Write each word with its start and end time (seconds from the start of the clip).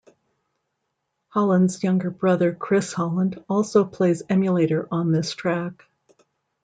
Holland's 1.27 1.83
younger 1.83 2.09
brother 2.09 2.55
Chris 2.55 2.91
Holland 2.91 3.45
also 3.47 3.85
plays 3.85 4.23
emulator 4.29 4.87
on 4.89 5.11
this 5.11 5.35
track. 5.35 5.83